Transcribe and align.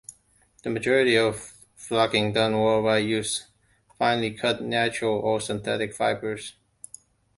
The 0.63 0.71
majority 0.71 1.15
of 1.15 1.53
flocking 1.75 2.33
done 2.33 2.53
worldwide 2.59 3.05
uses 3.05 3.45
finely 3.99 4.31
cut 4.31 4.59
natural 4.59 5.13
or 5.19 5.39
synthetic 5.39 5.93
fibers. 5.93 6.55